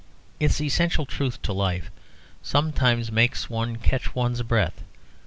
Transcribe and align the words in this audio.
Its 0.39 0.59
essential 0.59 1.05
truth 1.05 1.39
to 1.43 1.53
life 1.53 1.91
sometimes 2.41 3.11
makes 3.11 3.51
one 3.51 3.75
catch 3.75 4.15
one's 4.15 4.41
breath. 4.41 4.83